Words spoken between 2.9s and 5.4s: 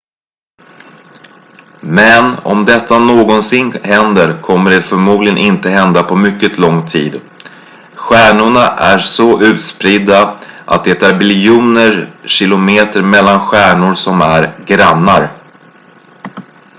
någonsin händer kommer det förmodligen